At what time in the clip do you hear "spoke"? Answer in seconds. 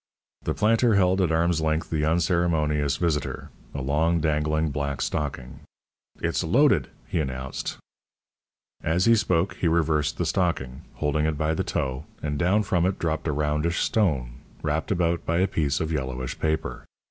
9.15-9.57